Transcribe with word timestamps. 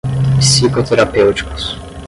psicoterapêuticos 0.39 1.77